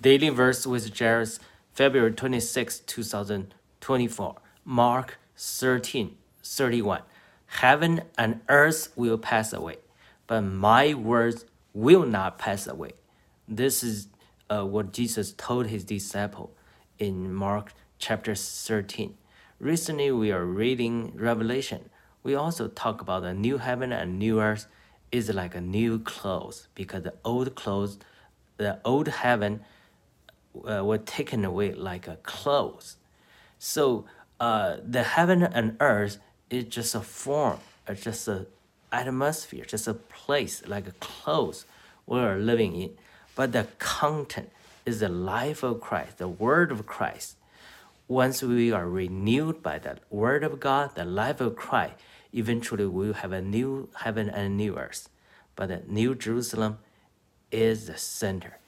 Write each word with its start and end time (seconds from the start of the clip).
Daily 0.00 0.28
Verse 0.28 0.64
with 0.64 0.96
Jairus, 0.96 1.40
February 1.72 2.12
26, 2.12 2.80
2024. 2.80 4.36
Mark 4.64 5.18
13, 5.36 6.16
31. 6.44 7.02
Heaven 7.46 8.02
and 8.16 8.40
earth 8.48 8.92
will 8.94 9.18
pass 9.18 9.52
away, 9.52 9.78
but 10.28 10.42
my 10.42 10.94
words 10.94 11.46
will 11.74 12.06
not 12.06 12.38
pass 12.38 12.68
away. 12.68 12.92
This 13.48 13.82
is 13.82 14.06
uh, 14.48 14.64
what 14.64 14.92
Jesus 14.92 15.32
told 15.32 15.66
his 15.66 15.82
disciple 15.82 16.52
in 17.00 17.34
Mark 17.34 17.72
chapter 17.98 18.36
13. 18.36 19.14
Recently, 19.58 20.12
we 20.12 20.30
are 20.30 20.44
reading 20.44 21.12
Revelation. 21.16 21.90
We 22.22 22.36
also 22.36 22.68
talk 22.68 23.00
about 23.00 23.22
the 23.22 23.34
new 23.34 23.58
heaven 23.58 23.92
and 23.92 24.16
new 24.16 24.40
earth 24.40 24.68
is 25.10 25.28
like 25.30 25.56
a 25.56 25.60
new 25.60 25.98
clothes 25.98 26.68
because 26.76 27.02
the 27.02 27.14
old 27.24 27.56
clothes, 27.56 27.98
the 28.58 28.78
old 28.84 29.08
heaven 29.08 29.64
uh, 30.54 30.84
were 30.84 30.98
taken 30.98 31.44
away 31.44 31.72
like 31.72 32.08
a 32.08 32.16
clothes. 32.16 32.96
So 33.58 34.04
uh, 34.40 34.76
the 34.84 35.02
heaven 35.02 35.42
and 35.42 35.76
earth 35.80 36.18
is 36.50 36.64
just 36.64 36.94
a 36.94 37.00
form, 37.00 37.58
it's 37.86 38.02
just 38.02 38.28
a 38.28 38.46
atmosphere, 38.92 39.64
just 39.64 39.86
a 39.86 39.94
place 39.94 40.66
like 40.66 40.86
a 40.86 40.92
clothes 40.92 41.66
we're 42.06 42.36
living 42.36 42.74
in. 42.74 42.90
But 43.34 43.52
the 43.52 43.66
content 43.78 44.50
is 44.86 45.00
the 45.00 45.08
life 45.08 45.62
of 45.62 45.80
Christ, 45.80 46.18
the 46.18 46.28
word 46.28 46.72
of 46.72 46.86
Christ. 46.86 47.36
Once 48.06 48.42
we 48.42 48.72
are 48.72 48.88
renewed 48.88 49.62
by 49.62 49.78
the 49.78 49.98
word 50.10 50.42
of 50.42 50.58
God, 50.58 50.94
the 50.94 51.04
life 51.04 51.40
of 51.40 51.54
Christ, 51.56 51.94
eventually 52.32 52.86
we 52.86 53.08
will 53.08 53.14
have 53.14 53.32
a 53.32 53.42
new 53.42 53.90
heaven 54.00 54.30
and 54.30 54.46
a 54.46 54.48
new 54.48 54.78
earth. 54.78 55.10
But 55.54 55.68
the 55.68 55.82
new 55.86 56.14
Jerusalem 56.14 56.78
is 57.52 57.86
the 57.86 57.98
center 57.98 58.58